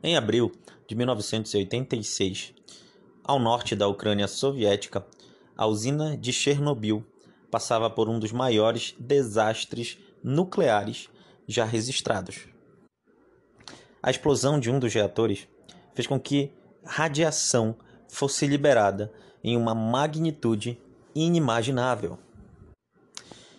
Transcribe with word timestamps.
Em 0.00 0.16
abril 0.16 0.52
de 0.86 0.94
1986, 0.94 2.54
ao 3.24 3.40
norte 3.40 3.74
da 3.74 3.88
Ucrânia 3.88 4.28
soviética, 4.28 5.04
a 5.56 5.66
usina 5.66 6.16
de 6.16 6.32
Chernobyl 6.32 7.04
passava 7.50 7.90
por 7.90 8.08
um 8.08 8.16
dos 8.16 8.30
maiores 8.30 8.94
desastres 8.96 9.98
nucleares 10.22 11.08
já 11.48 11.64
registrados. 11.64 12.46
A 14.00 14.08
explosão 14.08 14.60
de 14.60 14.70
um 14.70 14.78
dos 14.78 14.94
reatores 14.94 15.48
fez 15.94 16.06
com 16.06 16.20
que 16.20 16.52
radiação 16.84 17.74
fosse 18.08 18.46
liberada 18.46 19.12
em 19.42 19.56
uma 19.56 19.74
magnitude 19.74 20.80
inimaginável. 21.12 22.20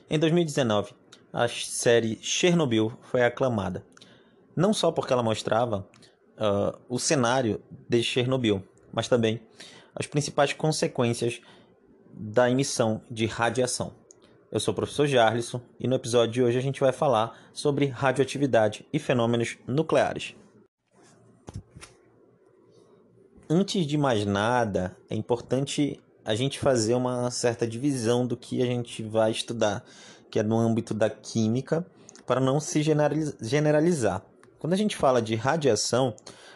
Em 0.09 0.17
2019, 0.17 0.93
a 1.33 1.49
série 1.49 2.17
Chernobyl 2.21 2.93
foi 3.01 3.23
aclamada, 3.23 3.85
não 4.55 4.73
só 4.73 4.89
porque 4.89 5.11
ela 5.11 5.21
mostrava 5.21 5.85
uh, 6.39 6.77
o 6.87 6.97
cenário 6.97 7.61
de 7.87 8.01
Chernobyl, 8.01 8.63
mas 8.91 9.07
também 9.07 9.41
as 9.93 10.07
principais 10.07 10.53
consequências 10.53 11.41
da 12.13 12.49
emissão 12.49 13.01
de 13.09 13.25
radiação. 13.25 13.93
Eu 14.51 14.59
sou 14.59 14.71
o 14.71 14.75
professor 14.75 15.05
Jarlisson 15.05 15.61
e 15.79 15.87
no 15.87 15.95
episódio 15.95 16.33
de 16.33 16.41
hoje 16.41 16.57
a 16.57 16.61
gente 16.61 16.79
vai 16.79 16.91
falar 16.91 17.37
sobre 17.53 17.85
radioatividade 17.85 18.85
e 18.91 18.97
fenômenos 18.97 19.57
nucleares. 19.67 20.35
Antes 23.47 23.85
de 23.85 23.97
mais 23.97 24.25
nada, 24.25 24.95
é 25.09 25.15
importante 25.15 25.99
a 26.23 26.35
gente 26.35 26.59
fazer 26.59 26.93
uma 26.93 27.31
certa 27.31 27.67
divisão 27.67 28.25
do 28.25 28.37
que 28.37 28.61
a 28.61 28.65
gente 28.65 29.01
vai 29.01 29.31
estudar, 29.31 29.83
que 30.29 30.39
é 30.39 30.43
no 30.43 30.57
âmbito 30.57 30.93
da 30.93 31.09
química, 31.09 31.85
para 32.25 32.39
não 32.39 32.59
se 32.59 32.83
generalizar. 32.83 34.23
Quando 34.59 34.73
a 34.73 34.77
gente 34.77 34.95
fala 34.95 35.21
de 35.21 35.35
radiação, 35.35 36.13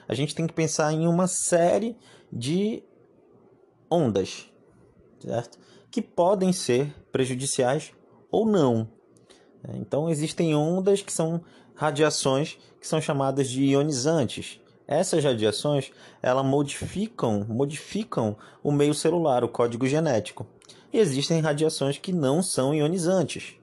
a 0.08 0.14
gente 0.14 0.36
tem 0.36 0.46
que 0.46 0.54
pensar 0.54 0.92
em 0.92 1.08
uma 1.08 1.28
série 1.28 1.96
de 2.32 2.84
ondas, 3.90 4.50
certo? 5.20 5.58
Que 5.90 6.02
podem 6.02 6.52
ser 6.52 6.94
prejudiciais 7.12 7.94
ou 8.30 8.46
não. 8.46 8.90
Então 9.76 10.10
existem 10.10 10.54
ondas 10.56 11.02
que 11.02 11.14
são 11.14 11.42
radiações 11.76 12.58
que 12.80 12.88
são 12.88 13.00
chamadas 13.00 13.48
de 13.50 13.64
ionizantes. 13.64 14.60
Essas 14.86 15.24
radiações, 15.24 15.92
elas 16.22 16.46
modificam, 16.46 17.46
modificam 17.48 18.36
o 18.62 18.72
meio 18.72 18.94
celular, 18.94 19.44
o 19.44 19.48
código 19.48 19.88
genético. 19.88 20.46
E 20.92 21.00
existem 21.00 21.40
radiações 21.40 21.98
que 21.98 22.12
não 22.12 22.44
são 22.44 22.76
ionizantes. 22.76 23.56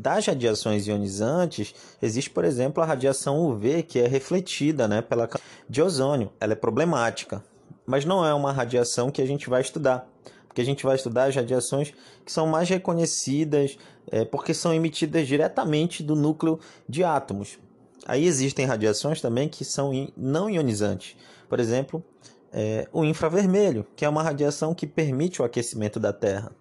Das 0.00 0.24
radiações 0.24 0.86
ionizantes, 0.86 1.74
existe, 2.00 2.30
por 2.30 2.42
exemplo, 2.42 2.82
a 2.82 2.86
radiação 2.86 3.38
UV, 3.38 3.82
que 3.82 3.98
é 3.98 4.06
refletida 4.06 4.88
né, 4.88 5.02
pela 5.02 5.28
de 5.68 5.82
ozônio. 5.82 6.32
Ela 6.40 6.54
é 6.54 6.56
problemática, 6.56 7.44
mas 7.84 8.06
não 8.06 8.24
é 8.24 8.32
uma 8.32 8.50
radiação 8.50 9.10
que 9.10 9.20
a 9.20 9.26
gente 9.26 9.50
vai 9.50 9.60
estudar, 9.60 10.08
porque 10.48 10.62
a 10.62 10.64
gente 10.64 10.84
vai 10.84 10.96
estudar 10.96 11.24
as 11.24 11.36
radiações 11.36 11.92
que 12.24 12.32
são 12.32 12.46
mais 12.46 12.66
reconhecidas, 12.70 13.76
é, 14.10 14.24
porque 14.24 14.54
são 14.54 14.72
emitidas 14.72 15.28
diretamente 15.28 16.02
do 16.02 16.16
núcleo 16.16 16.58
de 16.88 17.04
átomos. 17.04 17.58
Aí 18.06 18.24
existem 18.24 18.64
radiações 18.64 19.20
também 19.20 19.50
que 19.50 19.66
são 19.66 19.92
não 20.16 20.48
ionizantes. 20.48 21.14
Por 21.46 21.60
exemplo, 21.60 22.02
é, 22.50 22.88
o 22.90 23.04
infravermelho, 23.04 23.86
que 23.94 24.06
é 24.06 24.08
uma 24.08 24.22
radiação 24.22 24.74
que 24.74 24.86
permite 24.86 25.42
o 25.42 25.44
aquecimento 25.44 26.00
da 26.00 26.10
Terra. 26.10 26.56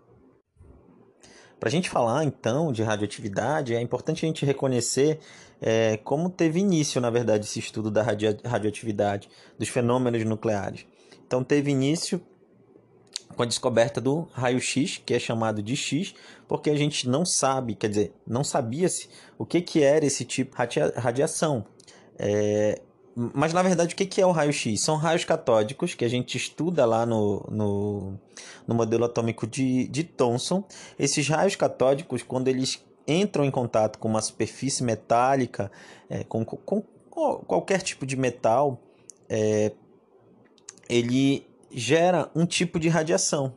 Para 1.60 1.68
a 1.68 1.72
gente 1.72 1.90
falar 1.90 2.24
então 2.24 2.72
de 2.72 2.82
radioatividade, 2.84 3.76
é 3.76 3.82
importante 3.82 4.26
a 4.26 4.28
gente 4.28 4.46
reconhecer 4.46 5.20
é, 5.62 5.98
como 5.98 6.30
teve 6.30 6.60
início, 6.60 7.02
na 7.02 7.10
verdade, 7.10 7.46
esse 7.46 7.60
estudo 7.60 7.92
da 7.92 8.02
radio 8.02 8.38
radioatividade, 8.46 9.30
dos 9.58 9.68
fenômenos 9.68 10.24
nucleares. 10.24 10.86
Então, 11.28 11.44
teve 11.44 11.72
início 11.72 12.22
com 13.36 13.44
a 13.44 13.46
descoberta 13.46 14.02
do 14.02 14.28
raio-x, 14.32 15.02
que 15.06 15.14
é 15.14 15.20
chamado 15.20 15.62
de 15.62 15.76
X, 15.76 16.14
porque 16.48 16.70
a 16.70 16.76
gente 16.76 17.08
não 17.08 17.26
sabe, 17.26 17.76
quer 17.76 17.90
dizer, 17.90 18.14
não 18.26 18.44
sabia-se 18.44 19.10
o 19.38 19.46
que, 19.46 19.62
que 19.62 19.84
era 19.84 20.06
esse 20.06 20.26
tipo 20.26 20.56
de 20.68 20.80
radiação. 20.98 21.66
É, 22.18 22.82
mas 23.34 23.52
na 23.52 23.62
verdade, 23.62 23.94
o 23.94 23.98
que 23.98 24.22
é 24.22 24.26
o 24.26 24.32
raio-x? 24.32 24.80
São 24.80 24.96
raios 24.96 25.26
catódicos 25.26 25.94
que 25.94 26.06
a 26.06 26.08
gente 26.08 26.38
estuda 26.38 26.86
lá 26.86 27.06
no, 27.06 27.46
no, 27.52 28.20
no 28.66 28.76
modelo 28.76 29.04
atômico 29.04 29.46
de, 29.46 29.88
de 29.90 30.06
Thomson. 30.06 30.64
Esses 30.98 31.28
raios 31.28 31.56
catódicos, 31.56 32.24
quando 32.24 32.48
eles 32.48 32.82
entram 33.06 33.44
em 33.44 33.52
contato 33.52 34.00
com 34.00 34.08
uma 34.08 34.22
superfície 34.22 34.84
metálica, 34.84 35.70
é, 36.10 36.24
com, 36.24 36.46
com, 36.46 36.82
com, 37.10 37.36
qualquer 37.46 37.82
tipo 37.82 38.06
de 38.06 38.16
metal, 38.16 38.80
é, 39.28 39.74
ele 40.88 41.46
gera 41.72 42.32
um 42.34 42.46
tipo 42.46 42.80
de 42.80 42.88
radiação. 42.88 43.54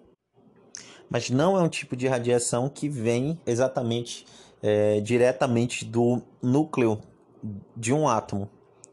Mas 1.09 1.31
não 1.31 1.57
é 1.57 1.63
um 1.63 1.69
tipo 1.69 1.95
de 1.95 2.09
radiação 2.09 2.69
que 2.69 2.89
vem 2.89 3.39
exatamente 3.47 4.27
é, 4.61 5.01
diretamente 5.01 5.85
do 5.85 6.21
núcleo 6.43 7.01
de 7.77 7.93
um 7.93 8.09
átomo. 8.09 8.51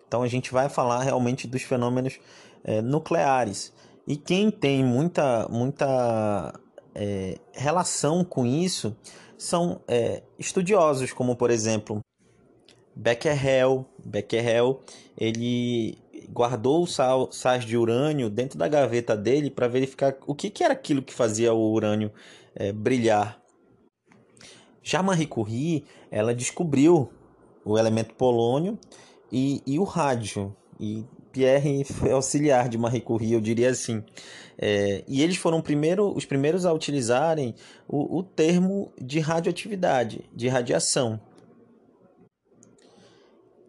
Então 0.09 0.23
a 0.23 0.27
gente 0.27 0.51
vai 0.51 0.67
falar 0.67 1.03
realmente 1.03 1.47
dos 1.47 1.61
fenômenos 1.61 2.19
é, 2.63 2.81
nucleares. 2.81 3.71
E 4.07 4.17
quem 4.17 4.49
tem 4.49 4.83
muita, 4.83 5.47
muita 5.49 6.51
é, 6.95 7.37
relação 7.53 8.23
com 8.23 8.43
isso 8.43 8.97
são 9.37 9.81
é, 9.87 10.23
estudiosos, 10.39 11.13
como 11.13 11.35
por 11.35 11.51
exemplo 11.51 12.03
Becquerel. 12.95 13.85
Becquerel 14.03 14.81
ele 15.15 15.99
guardou 16.33 16.83
o 16.83 17.31
sais 17.31 17.63
de 17.63 17.77
urânio 17.77 18.31
dentro 18.31 18.57
da 18.57 18.67
gaveta 18.67 19.15
dele 19.15 19.51
para 19.51 19.67
verificar 19.67 20.15
o 20.25 20.33
que, 20.33 20.49
que, 20.49 20.63
era 20.63 20.73
aquilo 20.73 21.03
que 21.03 21.13
fazia 21.13 21.53
o 21.53 21.71
urânio 21.71 22.11
é, 22.55 22.71
brilhar. 22.71 23.39
Já 24.81 25.03
Marie 25.03 25.27
Curie, 25.27 25.85
ela 26.09 26.33
descobriu 26.33 27.11
o 27.63 27.77
elemento 27.77 28.15
polônio 28.15 28.79
e, 29.31 29.61
e 29.65 29.79
o 29.79 29.83
rádio. 29.83 30.55
E 30.79 31.03
Pierre 31.31 31.83
foi 31.83 32.11
auxiliar 32.11 32.69
de 32.69 32.77
Marie 32.77 33.01
Curie, 33.01 33.33
eu 33.33 33.41
diria 33.41 33.69
assim. 33.69 34.03
É, 34.57 35.03
e 35.07 35.21
eles 35.21 35.37
foram 35.37 35.61
primeiro, 35.61 36.13
os 36.15 36.25
primeiros 36.25 36.65
a 36.65 36.73
utilizarem 36.73 37.55
o, 37.87 38.17
o 38.17 38.23
termo 38.23 38.91
de 38.99 39.19
radioatividade, 39.19 40.29
de 40.33 40.47
radiação. 40.47 41.19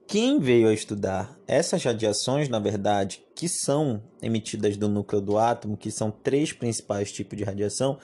Quem 0.07 0.41
veio 0.41 0.69
a 0.69 0.75
estudar 0.75 1.39
essas 1.47 1.85
radiações, 1.85 2.49
na 2.49 2.59
verdade, 2.59 3.23
que 3.33 3.49
são 3.49 4.03
emitidas 4.21 4.77
do 4.77 4.89
núcleo 4.89 5.21
do 5.21 5.39
átomo, 5.39 5.77
que 5.77 5.91
são 5.91 6.11
três 6.11 6.53
principais 6.53 7.13
tipos 7.13 7.39
de 7.39 7.45
radiação, 7.45 7.97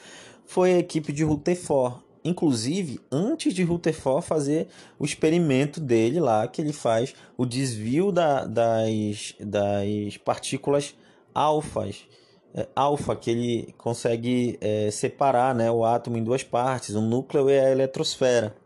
foi 0.45 0.75
a 0.75 0.79
equipe 0.79 1.13
de 1.13 1.25
Rutherford, 1.25 2.06
Inclusive, 2.27 3.01
antes 3.11 3.55
de 3.55 3.63
Rutherford 3.63 4.27
fazer 4.27 4.67
o 4.99 5.05
experimento 5.05 5.81
dele 5.81 6.19
lá, 6.19 6.49
que 6.49 6.61
ele 6.61 6.73
faz 6.73 7.15
o 7.37 7.47
desvio 7.47 8.11
da, 8.11 8.45
das, 8.45 9.33
das 9.39 10.17
partículas 10.25 10.97
alfas, 11.33 12.05
é, 12.53 12.67
alfa, 12.75 13.15
que 13.15 13.31
ele 13.31 13.75
consegue 13.79 14.59
é, 14.61 14.91
separar 14.91 15.55
né, 15.55 15.71
o 15.71 15.85
átomo 15.85 16.17
em 16.17 16.25
duas 16.25 16.43
partes, 16.43 16.97
o 16.97 17.01
núcleo 17.01 17.49
e 17.49 17.57
a 17.57 17.71
eletrosfera. 17.71 18.57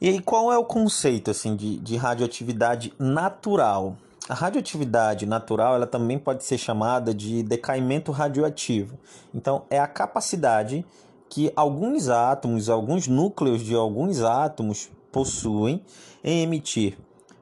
E 0.00 0.08
aí, 0.08 0.20
qual 0.20 0.52
é 0.52 0.58
o 0.58 0.64
conceito 0.64 1.30
assim, 1.30 1.56
de, 1.56 1.76
de 1.78 1.96
radioatividade 1.96 2.92
natural? 3.00 3.96
A 4.28 4.34
radioatividade 4.34 5.26
natural 5.26 5.74
ela 5.74 5.86
também 5.86 6.18
pode 6.18 6.44
ser 6.44 6.56
chamada 6.56 7.12
de 7.12 7.42
decaimento 7.42 8.12
radioativo. 8.12 8.96
Então, 9.34 9.64
é 9.68 9.80
a 9.80 9.86
capacidade 9.86 10.86
que 11.28 11.52
alguns 11.56 12.08
átomos, 12.08 12.68
alguns 12.68 13.08
núcleos 13.08 13.62
de 13.62 13.74
alguns 13.74 14.22
átomos 14.22 14.90
possuem 15.10 15.84
em 16.22 16.42
emitir 16.42 16.96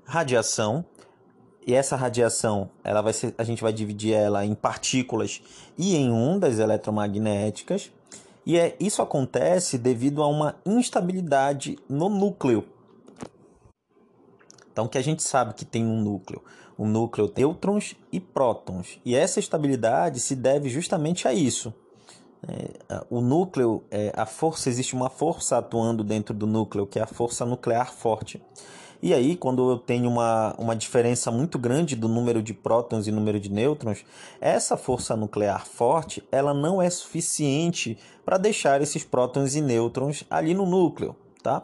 radiação. 0.04 0.84
E 1.66 1.74
essa 1.74 1.96
radiação, 1.96 2.70
ela 2.82 3.02
vai 3.02 3.12
ser, 3.12 3.34
a 3.36 3.44
gente 3.44 3.62
vai 3.62 3.72
dividir 3.72 4.14
ela 4.14 4.44
em 4.44 4.54
partículas 4.54 5.42
e 5.76 5.94
em 5.94 6.10
ondas 6.10 6.58
eletromagnéticas. 6.58 7.92
E 8.46 8.58
é, 8.58 8.74
isso 8.80 9.02
acontece 9.02 9.76
devido 9.76 10.22
a 10.22 10.26
uma 10.26 10.56
instabilidade 10.64 11.78
no 11.88 12.08
núcleo 12.08 12.64
então, 14.72 14.86
que 14.86 14.98
a 14.98 15.02
gente 15.02 15.22
sabe 15.22 15.54
que 15.54 15.64
tem 15.64 15.84
um 15.84 16.00
núcleo. 16.00 16.42
O 16.78 16.86
núcleo 16.86 17.28
tem 17.28 17.44
nêutrons 17.44 17.96
e 18.10 18.18
prótons. 18.18 18.98
E 19.04 19.14
essa 19.14 19.40
estabilidade 19.40 20.20
se 20.20 20.34
deve 20.34 20.68
justamente 20.68 21.28
a 21.28 21.32
isso. 21.34 21.74
É, 22.48 23.04
o 23.10 23.20
núcleo, 23.20 23.84
é, 23.90 24.12
a 24.16 24.24
força, 24.24 24.68
existe 24.68 24.94
uma 24.94 25.10
força 25.10 25.58
atuando 25.58 26.02
dentro 26.02 26.34
do 26.34 26.46
núcleo, 26.46 26.86
que 26.86 26.98
é 26.98 27.02
a 27.02 27.06
força 27.06 27.44
nuclear 27.44 27.92
forte. 27.92 28.42
E 29.02 29.14
aí, 29.14 29.34
quando 29.34 29.70
eu 29.70 29.78
tenho 29.78 30.08
uma, 30.10 30.54
uma 30.58 30.76
diferença 30.76 31.30
muito 31.30 31.58
grande 31.58 31.96
do 31.96 32.06
número 32.08 32.42
de 32.42 32.52
prótons 32.52 33.06
e 33.06 33.12
número 33.12 33.40
de 33.40 33.50
nêutrons, 33.50 34.04
essa 34.40 34.76
força 34.76 35.16
nuclear 35.16 35.66
forte 35.66 36.22
ela 36.30 36.52
não 36.52 36.82
é 36.82 36.90
suficiente 36.90 37.98
para 38.24 38.36
deixar 38.36 38.82
esses 38.82 39.02
prótons 39.02 39.54
e 39.54 39.60
nêutrons 39.60 40.24
ali 40.30 40.52
no 40.52 40.66
núcleo. 40.66 41.16
Tá? 41.42 41.62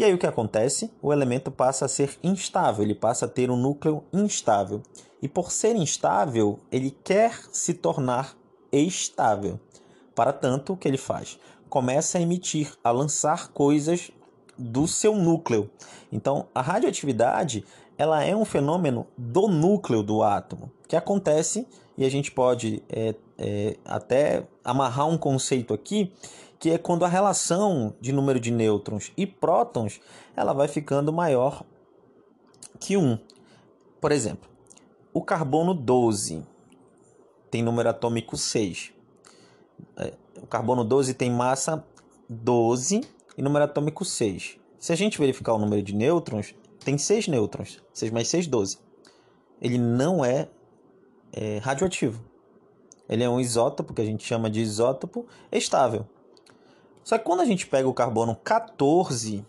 E 0.00 0.04
aí 0.04 0.14
o 0.14 0.18
que 0.18 0.26
acontece? 0.26 0.90
O 1.02 1.12
elemento 1.12 1.50
passa 1.50 1.84
a 1.84 1.88
ser 1.88 2.18
instável, 2.22 2.82
ele 2.82 2.94
passa 2.94 3.26
a 3.26 3.28
ter 3.28 3.50
um 3.50 3.56
núcleo 3.56 4.02
instável. 4.14 4.80
E 5.20 5.28
por 5.28 5.52
ser 5.52 5.76
instável, 5.76 6.58
ele 6.72 6.90
quer 7.04 7.38
se 7.52 7.74
tornar 7.74 8.34
estável. 8.72 9.60
Para 10.14 10.32
tanto, 10.32 10.72
o 10.72 10.76
que 10.78 10.88
ele 10.88 10.96
faz? 10.96 11.38
Começa 11.68 12.16
a 12.16 12.20
emitir, 12.22 12.72
a 12.82 12.90
lançar 12.90 13.48
coisas 13.48 14.10
do 14.56 14.88
seu 14.88 15.14
núcleo. 15.14 15.70
Então, 16.10 16.46
a 16.54 16.62
radioatividade 16.62 17.62
ela 17.98 18.24
é 18.24 18.34
um 18.34 18.46
fenômeno 18.46 19.06
do 19.18 19.48
núcleo 19.48 20.02
do 20.02 20.22
átomo, 20.22 20.72
que 20.88 20.96
acontece, 20.96 21.68
e 21.98 22.06
a 22.06 22.10
gente 22.10 22.32
pode 22.32 22.82
é, 22.88 23.14
é, 23.40 23.76
até 23.86 24.46
amarrar 24.62 25.08
um 25.08 25.16
conceito 25.16 25.72
aqui, 25.72 26.12
que 26.58 26.70
é 26.70 26.78
quando 26.78 27.06
a 27.06 27.08
relação 27.08 27.94
de 27.98 28.12
número 28.12 28.38
de 28.38 28.50
nêutrons 28.50 29.12
e 29.16 29.26
prótons 29.26 29.98
ela 30.36 30.52
vai 30.52 30.68
ficando 30.68 31.10
maior 31.10 31.64
que 32.78 32.98
1. 32.98 33.18
Por 33.98 34.12
exemplo, 34.12 34.48
o 35.12 35.22
carbono 35.22 35.72
12 35.72 36.46
tem 37.50 37.62
número 37.62 37.88
atômico 37.88 38.36
6. 38.36 38.92
É, 39.96 40.12
o 40.42 40.46
carbono 40.46 40.84
12 40.84 41.14
tem 41.14 41.30
massa 41.30 41.82
12 42.28 43.00
e 43.38 43.42
número 43.42 43.64
atômico 43.64 44.04
6. 44.04 44.58
Se 44.78 44.92
a 44.92 44.96
gente 44.96 45.18
verificar 45.18 45.54
o 45.54 45.58
número 45.58 45.82
de 45.82 45.94
nêutrons, 45.94 46.54
tem 46.84 46.98
6 46.98 47.28
nêutrons. 47.28 47.82
6 47.94 48.12
mais 48.12 48.28
6, 48.28 48.46
12. 48.46 48.78
Ele 49.60 49.78
não 49.78 50.24
é, 50.24 50.48
é 51.32 51.58
radioativo. 51.58 52.29
Ele 53.10 53.24
é 53.24 53.28
um 53.28 53.40
isótopo, 53.40 53.92
que 53.92 54.00
a 54.00 54.04
gente 54.04 54.24
chama 54.24 54.48
de 54.48 54.60
isótopo 54.60 55.26
estável. 55.50 56.06
Só 57.02 57.18
que 57.18 57.24
quando 57.24 57.40
a 57.40 57.44
gente 57.44 57.66
pega 57.66 57.88
o 57.88 57.92
carbono 57.92 58.36
14, 58.36 59.44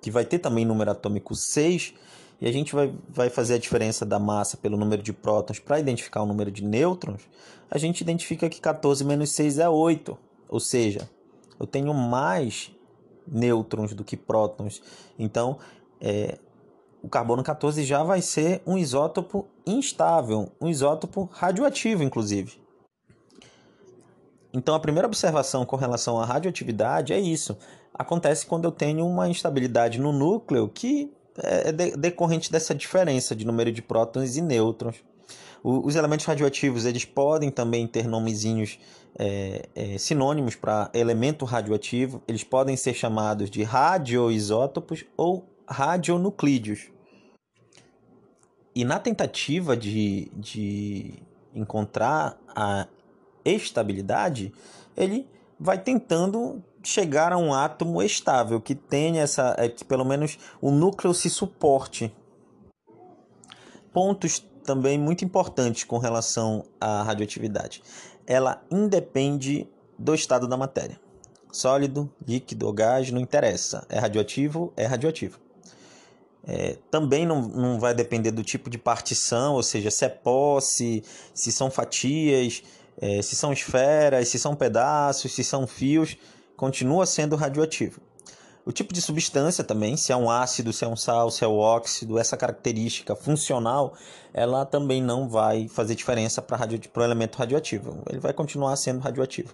que 0.00 0.10
vai 0.10 0.24
ter 0.24 0.40
também 0.40 0.64
número 0.64 0.90
atômico 0.90 1.32
6, 1.32 1.94
e 2.40 2.48
a 2.48 2.52
gente 2.52 2.74
vai, 2.74 2.92
vai 3.08 3.30
fazer 3.30 3.54
a 3.54 3.58
diferença 3.58 4.04
da 4.04 4.18
massa 4.18 4.56
pelo 4.56 4.76
número 4.76 5.00
de 5.00 5.12
prótons 5.12 5.60
para 5.60 5.78
identificar 5.78 6.22
o 6.22 6.26
número 6.26 6.50
de 6.50 6.64
nêutrons, 6.64 7.22
a 7.70 7.78
gente 7.78 8.00
identifica 8.00 8.48
que 8.48 8.60
14 8.60 9.04
menos 9.04 9.30
6 9.30 9.60
é 9.60 9.68
8. 9.68 10.18
Ou 10.48 10.58
seja, 10.58 11.08
eu 11.60 11.68
tenho 11.68 11.94
mais 11.94 12.72
nêutrons 13.24 13.94
do 13.94 14.02
que 14.02 14.16
prótons. 14.16 14.82
Então, 15.16 15.58
é, 16.00 16.36
o 17.00 17.08
carbono 17.08 17.44
14 17.44 17.84
já 17.84 18.02
vai 18.02 18.20
ser 18.20 18.60
um 18.66 18.76
isótopo 18.76 19.46
instável, 19.64 20.50
um 20.60 20.68
isótopo 20.68 21.30
radioativo, 21.32 22.02
inclusive. 22.02 22.61
Então, 24.52 24.74
a 24.74 24.80
primeira 24.80 25.08
observação 25.08 25.64
com 25.64 25.76
relação 25.76 26.20
à 26.20 26.24
radioatividade 26.24 27.12
é 27.12 27.18
isso. 27.18 27.56
Acontece 27.94 28.44
quando 28.46 28.64
eu 28.64 28.72
tenho 28.72 29.06
uma 29.06 29.28
instabilidade 29.28 29.98
no 29.98 30.12
núcleo 30.12 30.68
que 30.68 31.10
é 31.38 31.72
decorrente 31.72 32.52
dessa 32.52 32.74
diferença 32.74 33.34
de 33.34 33.46
número 33.46 33.72
de 33.72 33.80
prótons 33.80 34.36
e 34.36 34.42
nêutrons. 34.42 34.96
Os 35.64 35.94
elementos 35.94 36.26
radioativos 36.26 36.84
eles 36.84 37.04
podem 37.04 37.50
também 37.50 37.86
ter 37.86 38.06
nomezinhos 38.06 38.78
é, 39.16 39.68
é, 39.74 39.98
sinônimos 39.98 40.56
para 40.56 40.90
elemento 40.92 41.44
radioativo. 41.44 42.20
Eles 42.26 42.42
podem 42.42 42.76
ser 42.76 42.94
chamados 42.94 43.48
de 43.48 43.62
radioisótopos 43.62 45.04
ou 45.16 45.46
radionuclídeos. 45.68 46.90
E 48.74 48.84
na 48.84 48.98
tentativa 48.98 49.76
de, 49.76 50.32
de 50.34 51.14
encontrar 51.54 52.36
a 52.48 52.88
estabilidade, 53.44 54.52
ele 54.96 55.28
vai 55.58 55.78
tentando 55.78 56.62
chegar 56.82 57.32
a 57.32 57.38
um 57.38 57.54
átomo 57.54 58.02
estável 58.02 58.60
que 58.60 58.74
tenha 58.74 59.22
essa, 59.22 59.54
é, 59.58 59.68
que 59.68 59.84
pelo 59.84 60.04
menos 60.04 60.38
o 60.60 60.70
núcleo 60.70 61.14
se 61.14 61.30
suporte. 61.30 62.14
Pontos 63.92 64.44
também 64.64 64.98
muito 64.98 65.24
importantes 65.24 65.84
com 65.84 65.98
relação 65.98 66.64
à 66.80 67.02
radioatividade. 67.02 67.82
Ela 68.26 68.62
independe 68.70 69.68
do 69.98 70.14
estado 70.14 70.48
da 70.48 70.56
matéria. 70.56 71.00
Sólido, 71.52 72.10
líquido 72.26 72.66
ou 72.66 72.72
gás, 72.72 73.10
não 73.10 73.20
interessa. 73.20 73.86
É 73.88 73.98
radioativo, 73.98 74.72
é 74.76 74.86
radioativo. 74.86 75.38
É, 76.44 76.76
também 76.90 77.24
não, 77.24 77.42
não 77.42 77.78
vai 77.78 77.94
depender 77.94 78.32
do 78.32 78.42
tipo 78.42 78.68
de 78.68 78.78
partição, 78.78 79.54
ou 79.54 79.62
seja, 79.62 79.90
se 79.90 80.04
é 80.04 80.08
posse, 80.08 81.04
se 81.32 81.52
são 81.52 81.70
fatias, 81.70 82.64
é, 83.02 83.20
se 83.20 83.34
são 83.34 83.52
esferas, 83.52 84.28
se 84.28 84.38
são 84.38 84.54
pedaços, 84.54 85.34
se 85.34 85.42
são 85.42 85.66
fios, 85.66 86.16
continua 86.56 87.04
sendo 87.04 87.34
radioativo. 87.34 88.00
O 88.64 88.70
tipo 88.70 88.94
de 88.94 89.02
substância 89.02 89.64
também, 89.64 89.96
se 89.96 90.12
é 90.12 90.16
um 90.16 90.30
ácido, 90.30 90.72
se 90.72 90.84
é 90.84 90.88
um 90.88 90.94
sal, 90.94 91.28
se 91.28 91.42
é 91.42 91.48
um 91.48 91.58
óxido, 91.58 92.16
essa 92.16 92.36
característica 92.36 93.16
funcional, 93.16 93.94
ela 94.32 94.64
também 94.64 95.02
não 95.02 95.28
vai 95.28 95.66
fazer 95.66 95.96
diferença 95.96 96.40
para 96.40 96.56
radio, 96.56 96.80
o 96.94 97.02
elemento 97.02 97.38
radioativo. 97.38 98.04
Ele 98.08 98.20
vai 98.20 98.32
continuar 98.32 98.76
sendo 98.76 99.00
radioativo. 99.00 99.52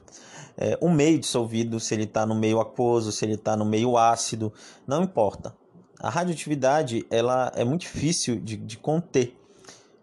É, 0.54 0.76
o 0.78 0.90
meio 0.90 1.18
dissolvido, 1.18 1.80
se 1.80 1.94
ele 1.94 2.04
está 2.04 2.26
no 2.26 2.34
meio 2.34 2.60
aquoso, 2.60 3.10
se 3.10 3.24
ele 3.24 3.34
está 3.34 3.56
no 3.56 3.64
meio 3.64 3.96
ácido, 3.96 4.52
não 4.86 5.02
importa. 5.02 5.56
A 5.98 6.10
radioatividade 6.10 7.06
ela 7.10 7.50
é 7.56 7.64
muito 7.64 7.80
difícil 7.82 8.38
de, 8.38 8.58
de 8.58 8.76
conter. 8.76 9.34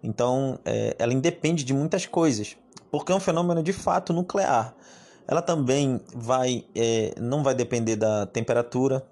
Então, 0.02 0.58
é, 0.66 0.96
ela 0.98 1.14
independe 1.14 1.64
de 1.64 1.76
muitas 1.76 2.08
coisas 2.08 2.58
porque 3.00 3.12
é 3.12 3.16
um 3.16 3.20
fenômeno 3.20 3.62
de 3.62 3.74
fato 3.74 4.14
nuclear. 4.14 4.74
Ela 5.28 5.42
também 5.42 6.00
vai, 6.14 6.66
é, 6.76 7.14
não 7.20 7.44
vai 7.44 7.56
depender 7.56 7.96
da 7.96 8.26
temperatura 8.26 9.06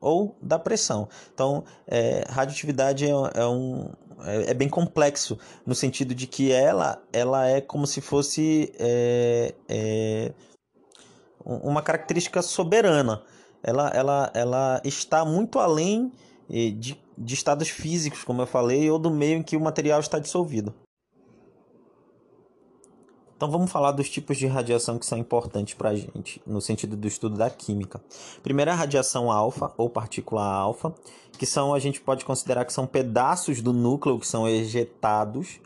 ou 0.00 0.36
da 0.42 0.58
pressão. 0.58 1.08
Então, 1.32 1.64
é, 1.86 2.24
radioatividade 2.28 3.06
é, 3.06 3.10
é 3.10 3.46
um, 3.46 3.90
é, 4.24 4.50
é, 4.50 4.54
bem 4.54 4.68
complexo 4.68 5.38
no 5.64 5.74
sentido 5.74 6.14
de 6.14 6.26
que 6.26 6.52
ela, 6.52 7.02
ela 7.12 7.46
é 7.46 7.60
como 7.60 7.86
se 7.86 8.00
fosse 8.00 8.72
é, 8.78 9.54
é, 9.68 10.32
uma 11.44 11.82
característica 11.82 12.42
soberana. 12.42 13.22
Ela, 13.62 13.88
ela, 13.90 14.30
ela 14.34 14.82
está 14.84 15.24
muito 15.24 15.58
além 15.58 16.12
de, 16.48 16.98
de 17.16 17.34
estados 17.34 17.68
físicos, 17.68 18.24
como 18.24 18.42
eu 18.42 18.46
falei, 18.46 18.90
ou 18.90 18.98
do 18.98 19.10
meio 19.10 19.38
em 19.38 19.42
que 19.42 19.56
o 19.56 19.60
material 19.60 20.00
está 20.00 20.18
dissolvido. 20.18 20.74
Então 23.40 23.50
vamos 23.50 23.72
falar 23.72 23.92
dos 23.92 24.10
tipos 24.10 24.36
de 24.36 24.46
radiação 24.46 24.98
que 24.98 25.06
são 25.06 25.16
importantes 25.16 25.72
para 25.72 25.88
a 25.88 25.94
gente, 25.94 26.42
no 26.46 26.60
sentido 26.60 26.94
do 26.94 27.08
estudo 27.08 27.38
da 27.38 27.48
química. 27.48 27.98
Primeiro 28.42 28.70
a 28.70 28.74
radiação 28.74 29.32
alfa, 29.32 29.72
ou 29.78 29.88
partícula 29.88 30.44
alfa, 30.44 30.92
que 31.38 31.46
são, 31.46 31.72
a 31.72 31.78
gente 31.78 32.02
pode 32.02 32.22
considerar 32.22 32.66
que 32.66 32.72
são 32.74 32.86
pedaços 32.86 33.62
do 33.62 33.72
núcleo 33.72 34.18
que 34.18 34.26
são 34.26 34.46
ejetados, 34.46 35.58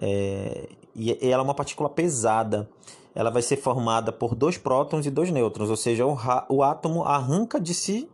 é, 0.00 0.70
e 0.96 1.18
ela 1.20 1.42
é 1.42 1.44
uma 1.44 1.52
partícula 1.52 1.90
pesada. 1.90 2.66
Ela 3.14 3.28
vai 3.28 3.42
ser 3.42 3.58
formada 3.58 4.10
por 4.10 4.34
dois 4.34 4.56
prótons 4.56 5.04
e 5.04 5.10
dois 5.10 5.30
nêutrons, 5.30 5.68
ou 5.68 5.76
seja, 5.76 6.06
o, 6.06 6.16
o 6.48 6.62
átomo 6.62 7.02
arranca 7.02 7.60
de 7.60 7.74
si 7.74 8.08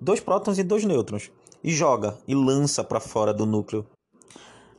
dois 0.00 0.20
prótons 0.20 0.56
e 0.56 0.62
dois 0.62 0.84
nêutrons 0.84 1.32
e 1.64 1.72
joga 1.72 2.16
e 2.28 2.34
lança 2.36 2.84
para 2.84 3.00
fora 3.00 3.34
do 3.34 3.44
núcleo 3.44 3.84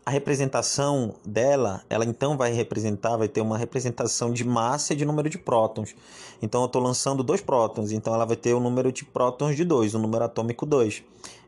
a 0.05 0.11
representação 0.11 1.15
dela, 1.25 1.81
ela 1.89 2.03
então 2.03 2.35
vai 2.35 2.51
representar, 2.51 3.15
vai 3.15 3.27
ter 3.27 3.41
uma 3.41 3.57
representação 3.57 4.31
de 4.33 4.43
massa 4.43 4.93
e 4.93 4.95
de 4.95 5.05
número 5.05 5.29
de 5.29 5.37
prótons. 5.37 5.95
Então 6.41 6.61
eu 6.61 6.67
estou 6.67 6.81
lançando 6.81 7.23
dois 7.23 7.41
prótons, 7.41 7.91
então 7.91 8.13
ela 8.13 8.25
vai 8.25 8.35
ter 8.35 8.53
o 8.53 8.59
número 8.59 8.91
de 8.91 9.05
prótons 9.05 9.55
de 9.55 9.63
2, 9.63 9.95
o 9.95 9.99
número 9.99 10.25
atômico 10.25 10.65
2. 10.65 11.03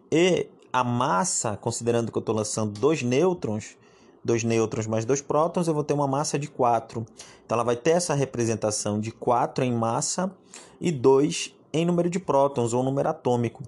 E 0.10 0.48
a 0.72 0.84
massa, 0.84 1.58
considerando 1.58 2.12
que 2.12 2.18
eu 2.18 2.22
estou 2.22 2.36
lançando 2.36 2.80
dois 2.80 3.04
nêutrons, 3.04 3.76
dois 4.24 4.44
nêutrons 4.44 4.88
mais 4.88 5.04
dois 5.04 5.22
prótons, 5.22 5.68
eu 5.68 5.74
vou 5.74 5.84
ter 5.84 5.94
uma 5.94 6.08
massa 6.08 6.40
de 6.40 6.48
4. 6.48 7.06
Então 7.46 7.56
ela 7.56 7.64
vai 7.64 7.76
ter 7.76 7.92
essa 7.92 8.14
representação 8.14 9.00
de 9.00 9.12
4 9.12 9.66
em 9.66 9.74
massa 9.74 10.32
e 10.80 10.92
2 10.92 11.54
em 11.74 11.86
número 11.86 12.10
de 12.10 12.20
prótons 12.20 12.74
ou 12.74 12.82
número 12.82 13.10
atômico. 13.10 13.64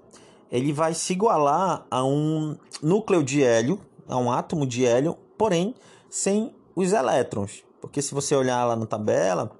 Ele 0.49 0.71
vai 0.71 0.93
se 0.93 1.11
igualar 1.11 1.85
a 1.91 2.05
um 2.05 2.55
núcleo 2.81 3.21
de 3.21 3.43
hélio, 3.43 3.81
a 4.07 4.17
um 4.17 4.31
átomo 4.31 4.65
de 4.65 4.85
hélio, 4.85 5.17
porém 5.37 5.75
sem 6.09 6.55
os 6.75 6.93
elétrons. 6.93 7.63
Porque 7.81 8.01
se 8.01 8.13
você 8.13 8.35
olhar 8.35 8.63
lá 8.65 8.75
na 8.75 8.85
tabela 8.85 9.51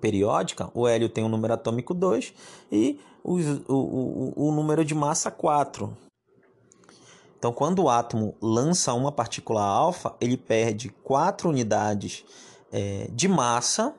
periódica, 0.00 0.70
o 0.74 0.86
hélio 0.86 1.08
tem 1.08 1.24
o 1.24 1.26
um 1.26 1.30
número 1.30 1.54
atômico 1.54 1.94
2 1.94 2.34
e 2.70 3.00
o, 3.22 3.38
o, 3.68 4.48
o 4.48 4.52
número 4.52 4.84
de 4.84 4.94
massa 4.94 5.30
4. 5.30 5.96
Então, 7.38 7.52
quando 7.52 7.82
o 7.82 7.90
átomo 7.90 8.34
lança 8.40 8.92
uma 8.94 9.12
partícula 9.12 9.62
alfa, 9.62 10.14
ele 10.20 10.36
perde 10.36 10.88
4 11.02 11.48
unidades 11.48 12.24
é, 12.72 13.08
de 13.12 13.28
massa 13.28 13.94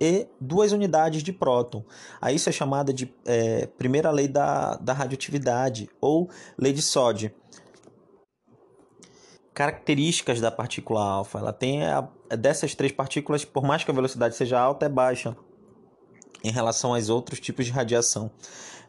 e 0.00 0.26
duas 0.40 0.72
unidades 0.72 1.22
de 1.22 1.32
próton. 1.32 1.84
Aí 2.20 2.36
isso 2.36 2.48
é 2.48 2.52
chamada 2.52 2.92
de 2.92 3.12
é, 3.24 3.66
primeira 3.66 4.10
lei 4.10 4.28
da, 4.28 4.76
da 4.76 4.92
radioatividade 4.92 5.88
ou 6.00 6.28
lei 6.58 6.72
de 6.72 6.82
Soddy 6.82 7.34
características 9.54 10.40
da 10.40 10.50
partícula 10.50 11.02
alfa. 11.02 11.38
Ela 11.38 11.52
tem 11.52 11.84
a, 11.84 12.08
dessas 12.36 12.74
três 12.74 12.92
partículas, 12.92 13.44
por 13.44 13.62
mais 13.62 13.84
que 13.84 13.90
a 13.90 13.94
velocidade 13.94 14.34
seja 14.34 14.58
alta, 14.58 14.86
é 14.86 14.88
baixa. 14.88 15.36
em 16.42 16.50
relação 16.50 16.94
aos 16.94 17.08
outros 17.08 17.40
tipos 17.40 17.64
de 17.64 17.72
radiação. 17.72 18.30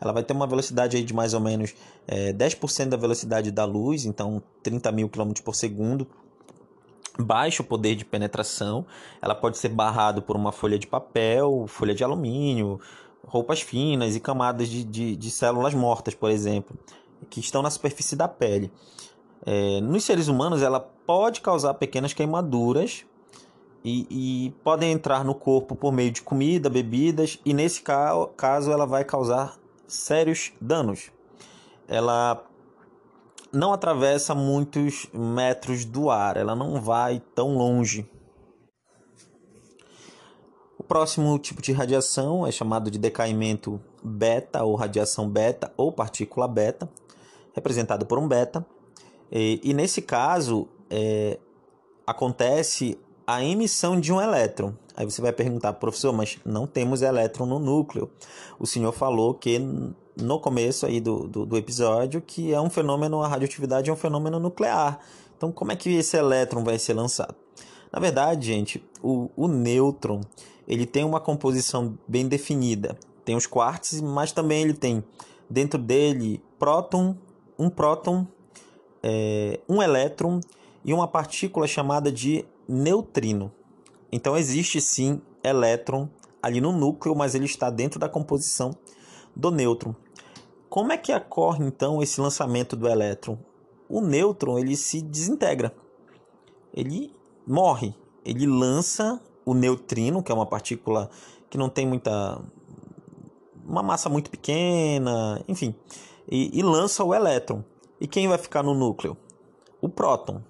Ela 0.02 0.12
vai 0.12 0.24
ter 0.24 0.34
uma 0.34 0.46
velocidade 0.46 0.98
aí 0.98 1.04
de 1.04 1.14
mais 1.14 1.34
ou 1.34 1.40
menos 1.40 1.74
é, 2.06 2.34
10% 2.34 2.90
da 2.90 2.98
velocidade 2.98 3.50
da 3.50 3.64
luz, 3.64 4.04
então 4.04 4.44
30 4.62 4.92
mil 4.92 5.08
km 5.08 5.32
por 5.44 5.56
segundo. 5.56 6.06
Baixo 7.18 7.64
poder 7.64 7.96
de 7.96 8.04
penetração, 8.04 8.86
ela 9.22 9.34
pode 9.34 9.58
ser 9.58 9.70
barrado 9.70 10.22
por 10.22 10.36
uma 10.36 10.52
folha 10.52 10.78
de 10.78 10.86
papel, 10.86 11.66
folha 11.66 11.96
de 11.96 12.04
alumínio, 12.04 12.78
roupas 13.26 13.62
finas 13.62 14.18
e 14.18 14.20
camadas 14.20 14.68
de, 14.68 14.84
de, 14.84 15.16
de 15.16 15.32
células 15.32 15.74
mortas, 15.74 16.14
por 16.14 16.30
exemplo, 16.30 16.78
que 17.30 17.40
estão 17.40 17.62
na 17.62 17.70
superfície 17.70 18.18
da 18.18 18.28
pele. 18.28 18.70
É, 19.46 19.80
nos 19.82 20.04
seres 20.04 20.28
humanos, 20.28 20.62
ela 20.62 20.80
pode 20.80 21.42
causar 21.42 21.76
pequenas 21.76 22.14
queimaduras 22.14 23.06
e, 23.84 24.08
e, 24.10 24.52
podem 24.64 24.92
entrar 24.92 25.24
no 25.24 25.36
corpo 25.36 25.76
por 25.76 25.94
meio 25.94 26.10
de 26.10 26.24
comida, 26.24 26.70
bebidas, 26.70 27.40
e 27.46 27.54
nesse 27.54 27.84
caso 27.84 28.72
ela 28.72 28.88
vai 28.88 29.06
causar 29.06 29.60
sérios 29.88 30.52
danos. 30.60 31.12
Ela 31.88 32.44
não 33.54 33.72
atravessa 33.72 34.34
muitos 34.34 35.08
metros 35.14 35.86
do 35.86 36.10
ar, 36.10 36.36
ela 36.36 36.56
não 36.56 36.82
vai 36.82 37.22
tão 37.36 37.56
longe. 37.56 38.10
O 40.80 40.84
próximo 40.84 41.38
tipo 41.38 41.62
de 41.62 41.72
radiação 41.72 42.46
é 42.46 42.52
chamado 42.52 42.90
de 42.90 42.98
decaimento 42.98 43.80
beta 44.04 44.64
ou 44.64 44.76
radiação 44.76 45.30
beta 45.30 45.72
ou 45.78 45.92
partícula 45.92 46.48
beta, 46.48 46.90
representado 47.54 48.06
por 48.06 48.18
um 48.18 48.28
beta. 48.28 48.66
E, 49.32 49.60
e 49.64 49.74
nesse 49.74 50.02
caso, 50.02 50.68
é, 50.90 51.40
acontece 52.06 52.98
a 53.26 53.44
emissão 53.44 54.00
de 54.00 54.14
um 54.14 54.22
elétron. 54.22 54.74
Aí 54.96 55.06
você 55.06 55.22
vai 55.22 55.34
perguntar, 55.34 55.74
professor, 55.74 56.14
mas 56.14 56.38
não 56.46 56.66
temos 56.68 57.02
elétron 57.02 57.46
no 57.46 57.60
núcleo. 57.60 58.10
O 58.60 58.66
senhor 58.66 58.92
falou 58.92 59.34
que 59.34 59.60
no 60.16 60.40
começo 60.40 60.86
aí 60.86 61.02
do, 61.02 61.28
do, 61.28 61.46
do, 61.46 61.58
episódio 61.58 62.22
que 62.22 62.54
é 62.54 62.62
um 62.62 62.70
fenômeno, 62.70 63.22
a 63.22 63.28
radioatividade 63.28 63.90
é 63.90 63.94
um 63.94 63.98
fenômeno 63.98 64.40
nuclear. 64.40 65.00
Então, 65.36 65.52
como 65.52 65.72
é 65.72 65.76
que 65.76 65.90
esse 65.90 66.16
elétron 66.16 66.64
vai 66.64 66.80
ser 66.80 66.94
lançado? 66.94 67.36
Na 67.92 68.00
verdade, 68.00 68.48
gente, 68.48 68.84
o, 69.02 69.30
o 69.36 69.48
nêutron 69.48 70.22
ele 70.68 70.86
tem 70.86 71.04
uma 71.04 71.20
composição 71.20 71.98
bem 72.08 72.28
definida. 72.28 72.98
Tem 73.24 73.36
os 73.36 73.46
quarks, 73.46 74.02
mas 74.02 74.32
também 74.32 74.62
ele 74.62 74.74
tem 74.74 75.04
dentro 75.50 75.80
dele 75.80 76.42
próton, 76.58 77.16
um 77.58 77.70
próton, 77.70 78.28
é, 79.08 79.60
um 79.70 79.84
elétron 79.84 80.42
e 80.84 80.92
uma 80.92 81.08
partícula 81.08 81.68
chamada 81.68 82.12
de 82.12 82.44
neutrino. 82.68 83.52
Então 84.12 84.36
existe 84.36 84.82
sim 84.82 85.22
elétron 85.44 86.10
ali 86.42 86.60
no 86.60 86.72
núcleo, 86.72 87.16
mas 87.16 87.36
ele 87.36 87.46
está 87.46 87.70
dentro 87.70 88.00
da 88.00 88.10
composição 88.10 88.76
do 89.36 89.52
nêutron. 89.52 89.94
Como 90.68 90.92
é 90.92 90.98
que 90.98 91.14
ocorre 91.14 91.64
então 91.64 92.02
esse 92.02 92.20
lançamento 92.20 92.76
do 92.76 92.88
elétron? 92.88 93.38
O 93.88 94.02
nêutron 94.02 94.58
ele 94.58 94.76
se 94.76 95.04
desintegra, 95.04 95.72
ele 96.74 97.14
morre, 97.46 97.94
ele 98.26 98.48
lança 98.48 99.22
o 99.46 99.54
neutrino, 99.54 100.24
que 100.24 100.32
é 100.32 100.36
uma 100.36 100.48
partícula 100.48 101.12
que 101.48 101.60
não 101.60 101.70
tem 101.70 101.86
muita 101.86 102.42
uma 103.64 103.84
massa 103.84 104.10
muito 104.10 104.32
pequena, 104.32 105.44
enfim, 105.48 105.76
e, 106.30 106.58
e 106.58 106.64
lança 106.64 107.04
o 107.04 107.14
elétron. 107.14 107.64
E 108.00 108.08
quem 108.08 108.28
vai 108.28 108.38
ficar 108.38 108.64
no 108.64 108.74
núcleo? 108.74 109.18
O 109.82 109.90
próton 109.90 110.42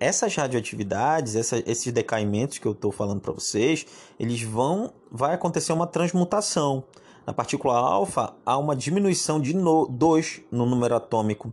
essas 0.00 0.34
radioatividades, 0.34 1.34
essa, 1.34 1.62
esses 1.66 1.92
decaimentos 1.92 2.58
que 2.58 2.66
eu 2.66 2.72
estou 2.72 2.92
falando 2.92 3.20
para 3.20 3.32
vocês, 3.32 3.86
eles 4.18 4.42
vão, 4.42 4.92
vai 5.10 5.34
acontecer 5.34 5.72
uma 5.72 5.86
transmutação. 5.86 6.84
Na 7.26 7.32
partícula 7.32 7.76
alfa 7.76 8.32
há 8.46 8.56
uma 8.56 8.74
diminuição 8.74 9.40
de 9.40 9.52
2 9.52 10.40
no, 10.50 10.58
no 10.58 10.66
número 10.66 10.94
atômico 10.94 11.52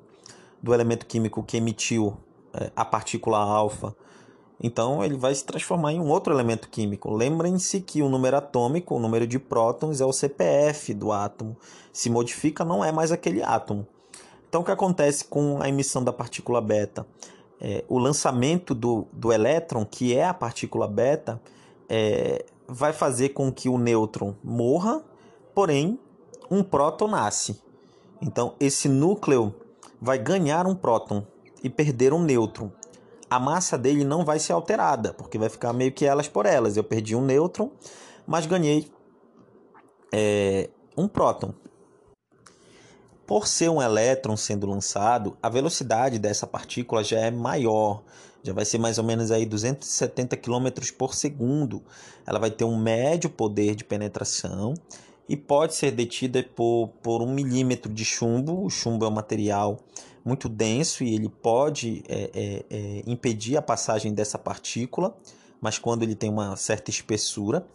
do 0.62 0.74
elemento 0.74 1.06
químico 1.06 1.44
que 1.44 1.58
emitiu 1.58 2.16
é, 2.54 2.72
a 2.76 2.86
partícula 2.86 3.40
alfa. 3.40 3.96
Então 4.62 5.04
ele 5.04 5.18
vai 5.18 5.36
se 5.36 5.44
transformar 5.44 5.92
em 5.92 6.00
um 6.00 6.08
outro 6.08 6.34
elemento 6.34 6.70
químico. 6.70 7.14
Lembrem-se 7.14 7.82
que 7.82 8.02
o 8.02 8.08
número 8.08 8.38
atômico, 8.38 8.96
o 8.96 9.00
número 9.00 9.28
de 9.28 9.38
prótons, 9.38 10.00
é 10.00 10.06
o 10.06 10.14
CPF 10.14 10.94
do 10.94 11.12
átomo. 11.12 11.58
Se 11.92 12.10
modifica, 12.10 12.64
não 12.64 12.86
é 12.86 12.92
mais 12.92 13.12
aquele 13.12 13.44
átomo. 13.44 13.86
Então 14.56 14.62
o 14.62 14.66
que 14.66 14.72
acontece 14.72 15.26
com 15.26 15.62
a 15.62 15.68
emissão 15.68 16.02
da 16.02 16.14
partícula 16.14 16.62
beta? 16.62 17.06
é, 17.60 17.84
o 17.88 17.98
lançamento 17.98 18.74
do, 18.74 19.08
do 19.12 19.32
elétron, 19.32 19.86
que 19.86 20.16
é 20.16 20.26
a 20.26 20.34
partícula 20.34 20.88
beta, 20.88 21.42
é, 21.90 22.46
vai 22.68 22.94
fazer 22.94 23.30
com 23.30 23.52
que 23.52 23.70
o 23.70 23.78
nêutron 23.78 24.36
morra, 24.44 25.04
porém 25.54 26.00
um 26.50 26.64
próton 26.64 27.08
nasce. 27.08 27.62
Então 28.22 28.54
esse 28.60 28.88
núcleo 28.88 29.54
vai 30.02 30.18
ganhar 30.18 30.68
um 30.68 30.76
próton 30.76 31.26
e 31.64 31.70
perder 31.70 32.14
um 32.14 32.22
nêutron. 32.22 32.72
A 33.30 33.40
massa 33.40 33.78
dele 33.78 34.04
não 34.04 34.24
vai 34.24 34.40
ser 34.40 34.54
alterada, 34.54 35.14
porque 35.14 35.38
vai 35.38 35.50
ficar 35.50 35.74
meio 35.74 35.92
que 35.92 36.06
elas 36.06 36.28
por 36.28 36.46
elas. 36.46 36.78
Eu 36.78 36.84
perdi 36.84 37.16
um 37.16 37.22
nêutron, 37.22 37.72
mas 38.28 38.46
ganhei 38.46 38.92
é, 40.14 40.70
um 40.96 41.08
próton. 41.08 41.54
Por 43.26 43.48
ser 43.48 43.70
um 43.70 43.82
elétron 43.82 44.38
sendo 44.38 44.68
lançado, 44.68 45.36
a 45.42 45.50
velocidade 45.50 46.20
dessa 46.20 46.46
partícula 46.46 47.04
já 47.04 47.20
é 47.20 47.32
maior, 47.32 48.04
já 48.44 48.54
vai 48.54 48.64
ser 48.66 48.78
mais 48.78 49.00
ou 49.00 49.04
menos 49.04 49.32
aí 49.32 49.46
270 49.46 50.38
km 50.38 50.68
por 50.96 51.16
segundo. 51.16 51.82
Ela 52.26 52.38
vai 52.38 52.52
ter 52.52 52.64
um 52.64 52.78
médio 52.78 53.30
poder 53.30 53.74
de 53.74 53.84
penetração 53.84 54.76
e 55.28 55.36
pode 55.36 55.74
ser 55.74 55.92
detida 55.92 56.44
por, 56.56 56.90
por 57.02 57.24
um 57.24 57.34
milímetro 57.34 57.92
de 57.92 58.06
chumbo. 58.06 58.64
O 58.64 58.70
chumbo 58.70 59.06
é 59.06 59.08
um 59.08 59.12
material 59.12 59.80
muito 60.24 60.48
denso 60.48 61.04
e 61.04 61.16
ele 61.16 61.30
pode 61.30 62.04
é, 62.08 62.30
é, 62.34 62.66
é, 62.70 63.04
impedir 63.08 63.58
a 63.58 63.62
passagem 63.62 64.14
dessa 64.14 64.38
partícula, 64.38 65.16
mas 65.60 65.80
quando 65.80 66.04
ele 66.04 66.16
tem 66.16 66.30
uma 66.30 66.56
certa 66.56 66.92
espessura, 66.92 67.66